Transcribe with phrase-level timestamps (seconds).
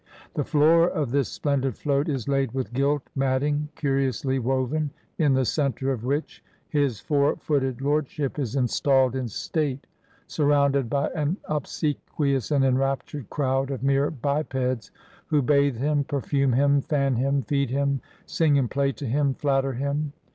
[0.33, 4.89] The floor of this splendid float is laid with gilt matting, curi ously woven,
[5.19, 9.85] in the center of which his four footed lord ship is installed in state,
[10.25, 14.89] surrounded by an obsequious and enraptured crowd of mere bipeds,
[15.27, 19.73] who bathe him, perfume him, fan him, feed him, sing and play to him, flatter
[19.73, 20.13] him.